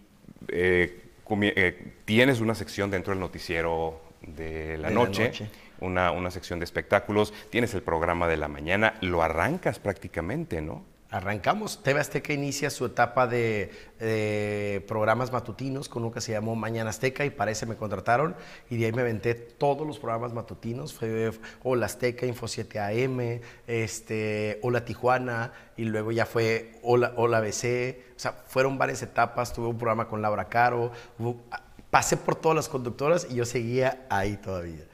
[0.47, 5.31] eh, eh, tienes una sección dentro del noticiero de la, noche,
[5.79, 10.83] Una, sección de espectáculos, tienes el programa de la mañana, lo arrancas prácticamente, ¿no?
[11.09, 11.81] Arrancamos.
[11.83, 17.23] TV Azteca inicia su etapa de, programas matutinos con uno que se llamó Mañana Azteca
[17.23, 18.35] y para ese me contrataron
[18.69, 20.93] y de ahí me aventé todos los programas matutinos.
[20.93, 21.31] Fue
[21.63, 28.03] Hola Azteca, Info 7 AM, este, Hola Tijuana y luego ya fue Hola, Hola BC.
[28.17, 29.53] O sea, fueron varias etapas.
[29.53, 30.91] Tuve un programa con Laura Caro
[31.89, 34.85] pasé por todas las conductoras y yo seguía ahí todavía.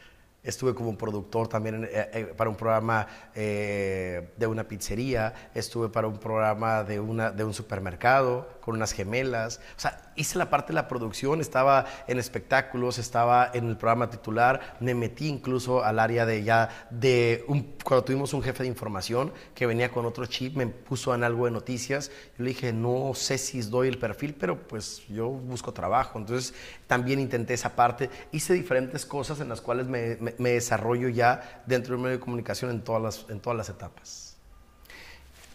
[0.43, 6.07] Estuve como productor también eh, eh, para un programa eh, de una pizzería, estuve para
[6.07, 9.61] un programa de, una, de un supermercado con unas gemelas.
[9.77, 14.09] O sea, hice la parte de la producción, estaba en espectáculos, estaba en el programa
[14.09, 18.69] titular, me metí incluso al área de ya, de un, cuando tuvimos un jefe de
[18.69, 22.11] información que venía con otro chip, me puso en algo de noticias.
[22.37, 26.19] Yo le dije, no sé si doy el perfil, pero pues yo busco trabajo.
[26.19, 26.53] Entonces
[26.87, 28.09] también intenté esa parte.
[28.31, 32.71] Hice diferentes cosas en las cuales me, me, desarrollo ya dentro del medio de comunicación
[32.71, 34.37] en todas las, en todas las etapas.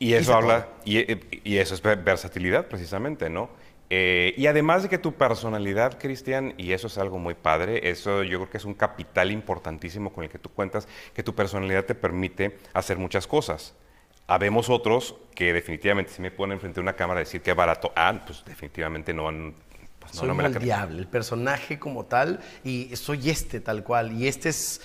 [0.01, 0.99] Y eso habla, y,
[1.43, 3.51] y, eso es versatilidad precisamente, ¿no?
[3.91, 8.23] Eh, y además de que tu personalidad, Cristian, y eso es algo muy padre, eso
[8.23, 11.85] yo creo que es un capital importantísimo con el que tú cuentas, que tu personalidad
[11.85, 13.75] te permite hacer muchas cosas.
[14.27, 17.91] Habemos otros que definitivamente si me ponen frente a una cámara a decir que barato,
[17.97, 19.25] ah, pues definitivamente no,
[19.99, 24.83] pues soy no, el personaje como tal, y soy este tal cual, y este es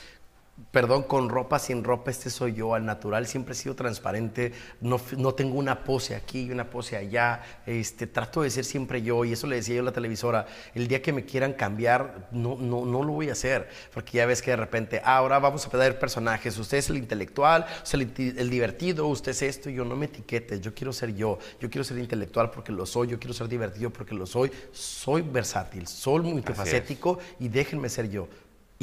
[0.71, 5.01] perdón, con ropa, sin ropa, este soy yo al natural, siempre he sido transparente, no,
[5.17, 9.25] no, tengo una pose aquí y una pose allá, este, trato de ser siempre yo
[9.25, 12.55] y eso le decía yo a la televisora, el día que me quieran cambiar, no,
[12.55, 15.65] no, no lo voy a hacer, porque ya ves que de repente, ah, ahora vamos
[15.65, 19.73] a pedir personajes, usted es el intelectual, usted es el, divertido, usted es esto, y
[19.73, 23.07] yo no me etiquetes, yo quiero ser yo, yo quiero ser intelectual porque lo soy,
[23.07, 28.27] yo quiero ser divertido porque lo soy, soy versátil, soy multifacético y déjenme ser yo.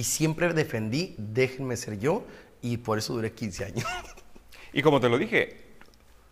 [0.01, 2.25] Y siempre defendí, déjenme ser yo,
[2.63, 3.85] y por eso duré 15 años.
[4.73, 5.57] Y como te lo dije,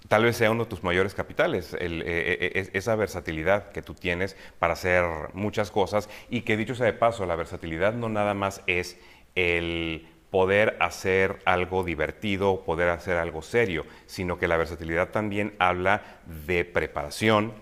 [0.07, 3.95] tal vez sea uno de tus mayores capitales, eh, eh, eh, esa versatilidad que tú
[3.95, 5.05] tienes para hacer
[5.35, 8.97] muchas cosas y que dicho sea de paso, la versatilidad no nada más es
[9.35, 16.21] el poder hacer algo divertido, poder hacer algo serio, sino que la versatilidad también habla
[16.47, 17.53] de preparación,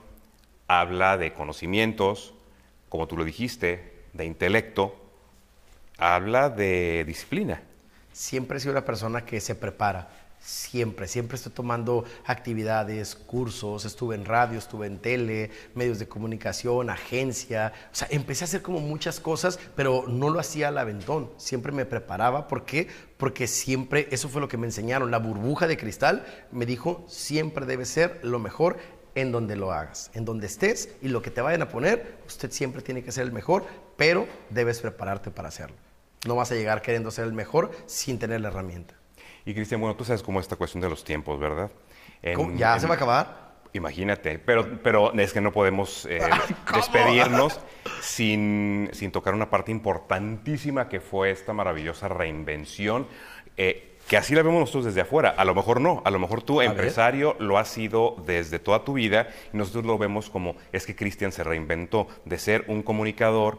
[0.69, 2.35] habla de conocimientos,
[2.91, 5.06] como tú lo dijiste, de intelecto,
[5.99, 7.63] habla de disciplina.
[8.13, 10.09] Siempre he sido una persona que se prepara.
[10.39, 16.89] Siempre, siempre estoy tomando actividades, cursos, estuve en radio, estuve en tele, medios de comunicación,
[16.89, 17.73] agencia.
[17.91, 21.31] O sea, empecé a hacer como muchas cosas, pero no lo hacía al aventón.
[21.37, 22.47] Siempre me preparaba.
[22.47, 22.87] ¿Por qué?
[23.17, 25.11] Porque siempre, eso fue lo que me enseñaron.
[25.11, 28.77] La burbuja de cristal me dijo, siempre debe ser lo mejor
[29.17, 32.53] en donde lo hagas, en donde estés y lo que te vayan a poner, usted
[32.53, 33.65] siempre tiene que ser el mejor,
[33.97, 35.86] pero debes prepararte para hacerlo.
[36.27, 38.95] No vas a llegar queriendo ser el mejor sin tener la herramienta.
[39.45, 41.71] Y Cristian, bueno, tú sabes cómo es esta cuestión de los tiempos, ¿verdad?
[42.57, 43.47] ¿Ya se va a acabar?
[43.73, 46.21] Imagínate, pero, pero es que no podemos eh,
[46.75, 47.61] despedirnos
[48.01, 53.07] sin, sin, tocar una parte importantísima que fue esta maravillosa reinvención.
[53.57, 55.35] Eh, que así la vemos nosotros desde afuera.
[55.37, 58.95] A lo mejor no, a lo mejor tú, empresario, lo has sido desde toda tu
[58.95, 63.59] vida y nosotros lo vemos como es que Cristian se reinventó de ser un comunicador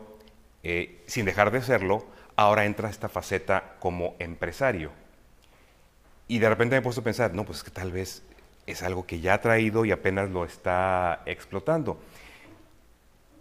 [0.63, 2.05] eh, sin dejar de serlo,
[2.37, 4.91] ahora entra esta faceta como empresario.
[6.29, 8.23] Y de repente me he puesto a pensar, no, pues es que tal vez
[8.65, 11.99] es algo que ya ha traído y apenas lo está explotando.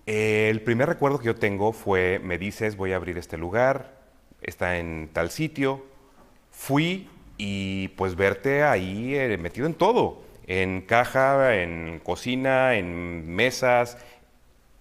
[0.07, 3.97] El primer recuerdo que yo tengo fue, me dices, voy a abrir este lugar,
[4.41, 5.85] está en tal sitio,
[6.51, 13.99] fui y pues verte ahí eh, metido en todo, en caja, en cocina, en mesas,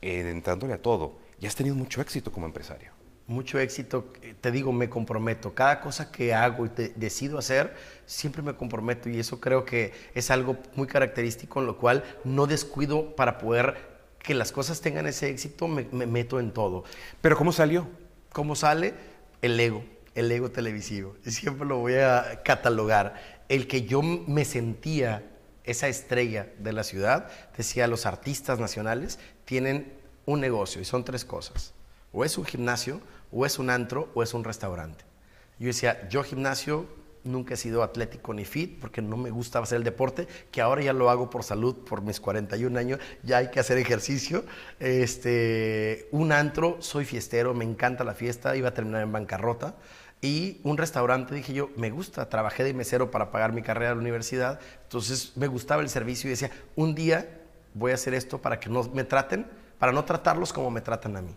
[0.02, 1.18] eh, entrándole a todo.
[1.42, 2.95] Y has tenido mucho éxito como empresario.
[3.28, 5.54] Mucho éxito, eh, te digo, me comprometo.
[5.54, 10.30] Cada cosa que hago y decido hacer, siempre me comprometo y eso creo que es
[10.30, 15.30] algo muy característico en lo cual no descuido para poder que las cosas tengan ese
[15.30, 16.84] éxito, me, me meto en todo.
[17.22, 17.88] ¿Pero cómo salió?
[18.32, 18.94] ¿Cómo sale?
[19.42, 19.84] El ego
[20.16, 21.16] el ego televisivo.
[21.26, 23.44] Siempre lo voy a catalogar.
[23.50, 25.24] El que yo me sentía
[25.66, 29.94] esa estrella de la ciudad, decía, los artistas nacionales tienen
[30.26, 31.74] un negocio y son tres cosas.
[32.12, 33.02] O es un gimnasio,
[33.36, 35.04] o es un antro, o es un restaurante.
[35.60, 36.88] Yo decía, yo gimnasio
[37.26, 40.82] nunca he sido atlético ni fit porque no me gusta hacer el deporte, que ahora
[40.82, 44.46] ya lo hago por salud, por mis 41 años, ya hay que hacer ejercicio.
[44.80, 49.76] Este, un antro, soy fiestero, me encanta la fiesta, iba a terminar en bancarrota.
[50.22, 53.96] Y un restaurante, dije yo, me gusta, trabajé de mesero para pagar mi carrera de
[53.96, 57.42] la universidad, entonces me gustaba el servicio y decía, un día
[57.74, 59.46] voy a hacer esto para que no me traten,
[59.78, 61.36] para no tratarlos como me tratan a mí.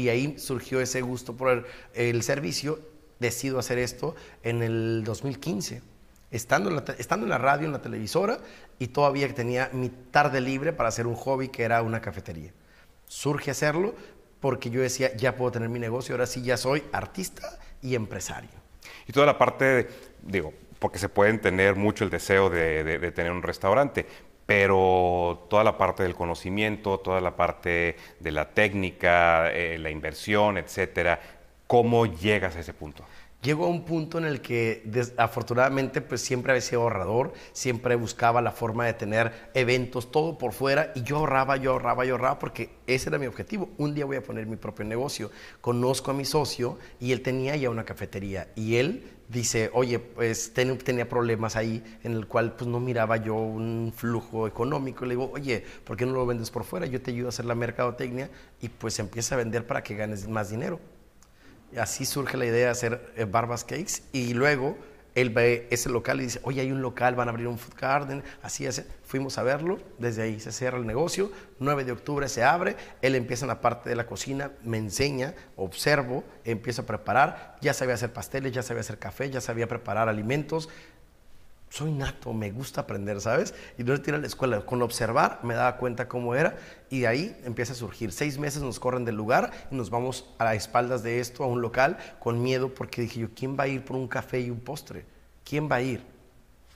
[0.00, 2.78] Y ahí surgió ese gusto por el, servicio,
[3.18, 5.82] decido hacer esto en el 2015,
[6.30, 8.38] estando en, la, estando en la radio, en la televisora,
[8.78, 12.50] y todavía tenía mi tarde libre para hacer un hobby que era una cafetería.
[13.06, 13.94] Surge hacerlo
[14.40, 18.50] porque yo decía, ya puedo tener mi negocio, ahora sí ya soy artista y empresario.
[19.06, 19.86] Y toda la parte,
[20.22, 24.06] digo, porque se pueden tener mucho el deseo de, tener un restaurante,
[24.50, 30.58] pero toda la parte del conocimiento, toda la parte de la técnica, eh, la inversión,
[30.58, 31.20] etcétera,
[31.68, 33.04] ¿cómo llegas a ese punto?
[33.42, 34.82] Llego a un punto en el que
[35.16, 40.52] afortunadamente pues siempre había sido ahorrador, siempre buscaba la forma de tener eventos, todo por
[40.52, 43.70] fuera y yo ahorraba, yo ahorraba, yo ahorraba porque ese era mi objetivo.
[43.78, 45.30] Un día voy a poner mi propio negocio.
[45.62, 50.52] Conozco a mi socio y él tenía ya una cafetería y él dice, oye, pues
[50.52, 55.06] tenía problemas ahí en el cual pues no miraba yo un flujo económico.
[55.06, 56.84] Le digo, oye, ¿por qué no lo vendes por fuera?
[56.84, 58.28] Yo te ayudo a hacer la mercadotecnia
[58.60, 60.78] y pues empieza a vender para que ganes más dinero
[61.78, 64.76] así surge la idea de hacer eh, Barbas Cakes y luego
[65.14, 67.74] él ve ese local y dice, oye, hay un local, van a abrir un food
[67.78, 68.84] garden, así es.
[69.04, 73.16] Fuimos a verlo, desde ahí se cierra el negocio, 9 de octubre se abre, él
[73.16, 77.94] empieza en la parte de la cocina, me enseña, observo, empiezo a preparar, ya sabía
[77.94, 80.68] hacer pasteles, ya sabía hacer café, ya sabía preparar alimentos,
[81.70, 83.54] soy nato, me gusta aprender, ¿sabes?
[83.78, 86.58] Y no ir a la escuela, con observar me daba cuenta cómo era
[86.90, 88.12] y de ahí empieza a surgir.
[88.12, 91.46] Seis meses nos corren del lugar y nos vamos a las espaldas de esto, a
[91.46, 94.50] un local, con miedo porque dije yo, ¿quién va a ir por un café y
[94.50, 95.06] un postre?
[95.44, 96.02] ¿Quién va a ir?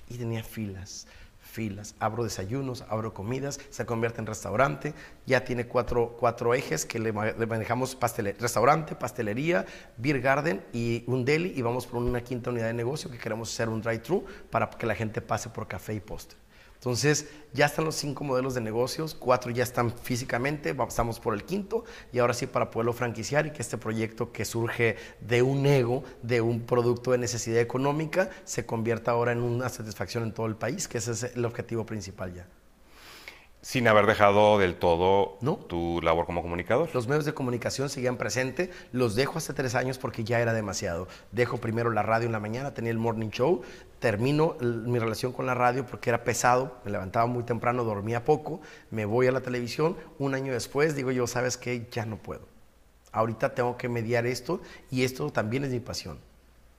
[0.09, 1.07] Y tenía filas
[1.55, 1.95] filas.
[2.01, 4.93] Abro desayunos, abro comidas, se convierte en restaurante.
[5.25, 7.97] Ya tiene cuatro, cuatro ejes que le, manejamos
[8.38, 9.64] restaurante, pastelería,
[9.97, 11.53] beer garden y un deli.
[11.57, 14.87] Y vamos por una quinta unidad de negocio que queremos hacer un drive-thru para que
[14.87, 16.44] la gente pase por café y postre.
[16.85, 21.44] Entonces, ya están los cinco modelos de negocios, cuatro ya están físicamente, estamos por el
[21.44, 25.64] quinto, y ahora sí para poderlo franquiciar y que este proyecto que surge de un
[25.64, 30.44] ego, de un producto de necesidad económica, se convierta ahora en una satisfacción en todo
[30.44, 32.47] el país, que ese es el objetivo principal ya
[33.64, 36.90] sin haber dejado del todo tu labor como comunicador.
[36.92, 41.09] Los medios de comunicación seguían presentes, los dejo hace tres años porque ya era demasiado.
[41.33, 43.62] Dejo primero la radio en la mañana, tenía el morning show,
[44.00, 48.61] termino mi relación con la radio porque era pesado, me levantaba muy temprano, dormía poco,
[48.90, 52.42] me voy a la televisión, un año después digo yo, sabes qué, ya no puedo.
[53.12, 56.18] Ahorita tengo que mediar esto y esto también es mi pasión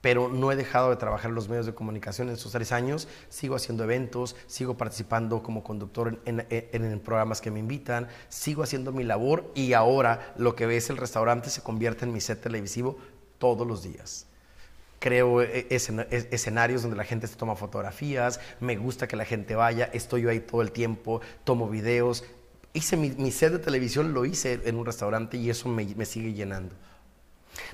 [0.06, 3.08] pero no he dejado de trabajar en los medios de comunicación en estos tres años.
[3.28, 9.02] Sigo haciendo eventos, sigo participando como conductor en, programas que me invitan, sigo haciendo mi
[9.02, 12.98] labor y ahora lo que ves el restaurante se convierte en mi set televisivo
[13.38, 14.28] todos los días.
[15.00, 19.56] Creo e, e, escenarios donde la gente se toma fotografías, me gusta que la gente
[19.56, 22.22] vaya, estoy yo ahí todo el tiempo, tomo videos.
[22.74, 26.76] Hice mi, set de televisión, lo hice en un restaurante y eso me sigue llenando.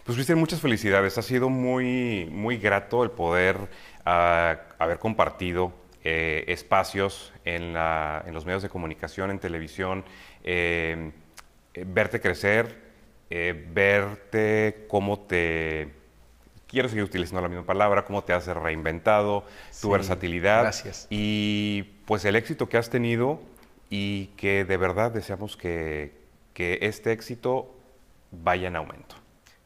[0.05, 1.18] Pues Cristian, muchas felicidades.
[1.18, 3.57] Ha sido muy, muy grato el poder
[4.05, 5.72] ah, haber compartido
[6.05, 10.05] eh, espacios en, los medios de comunicación, en televisión,
[10.45, 11.12] eh,
[11.87, 12.93] verte crecer,
[13.30, 16.03] verte cómo te
[16.72, 19.45] quiero seguir utilizando la misma palabra, cómo te has reinventado,
[19.80, 20.62] tu versatilidad.
[20.62, 21.07] Gracias.
[21.11, 23.41] Y pues el éxito que has tenido
[23.91, 26.12] y que de verdad deseamos que,
[26.55, 27.76] que este éxito
[28.30, 29.21] vaya en aumento.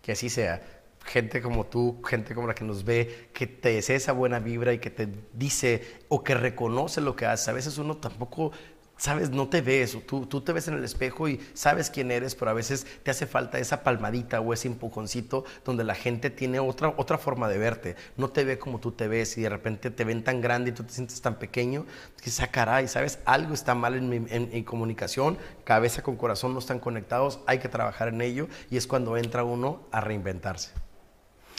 [0.06, 0.62] Que así sea.
[1.04, 4.72] Gente como tú, gente como la que nos ve, que te desea esa buena vibra
[4.72, 7.48] y que te dice o que reconoce lo que haces.
[7.48, 8.52] A veces uno tampoco
[8.96, 12.34] sabes, no te ves, tú, tú te ves en el espejo y sabes quién eres,
[12.34, 16.58] pero a veces te hace falta esa palmadita o ese empujoncito donde la gente tiene
[16.58, 19.90] otra, otra forma de verte, no te ve como tú te ves y de repente
[19.90, 21.86] te ven tan grande y tú te sientes tan pequeño,
[22.22, 23.18] que esa caray, ¿sabes?
[23.24, 27.68] Algo está mal en mi, en comunicación, cabeza con corazón no están conectados, hay que
[27.68, 30.70] trabajar en ello y es cuando entra uno a reinventarse.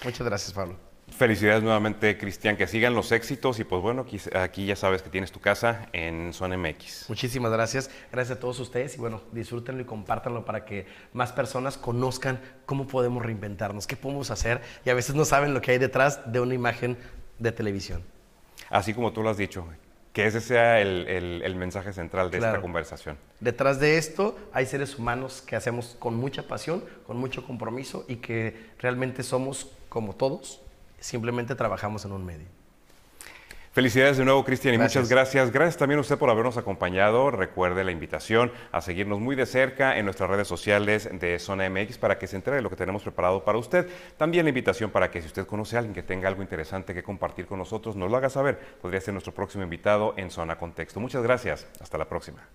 [0.04, 0.87] Muchas gracias, Pablo.
[1.12, 4.06] Felicidades nuevamente, Cristian, que sigan los éxitos y pues bueno,
[4.36, 7.10] aquí, ya sabes que tienes tu casa en Zona MX.
[7.10, 11.78] Muchísimas gracias, gracias a todos ustedes y bueno, disfrútenlo y compártanlo para que más personas
[11.78, 15.78] conozcan cómo podemos reinventarnos, qué podemos hacer y a veces no saben lo que hay
[15.80, 16.98] detrás de una imagen
[17.40, 18.04] de televisión.
[18.70, 19.66] Así como tú lo has dicho,
[20.14, 23.18] que ese sea el, mensaje central de esta conversación.
[23.40, 28.18] Detrás de esto hay seres humanos que hacemos con mucha pasión, con mucho compromiso y
[28.18, 30.62] que realmente somos como todos
[31.00, 32.48] simplemente trabajamos en un medio.
[33.78, 35.52] Felicidades de nuevo, Cristian, y muchas gracias.
[35.52, 37.30] Gracias también a usted por habernos acompañado.
[37.30, 42.00] Recuerde la invitación a seguirnos muy de cerca en nuestras redes sociales de Zona MX
[42.00, 43.88] para que se entere de lo que tenemos preparado para usted.
[44.18, 47.04] También la invitación para que si usted conoce a alguien que tenga algo interesante que
[47.04, 48.58] compartir con nosotros, nos lo haga saber.
[48.82, 51.00] Podría ser nuestro próximo invitado en Zona Contexto.
[51.00, 51.68] Muchas gracias.
[51.80, 52.48] Hasta la próxima.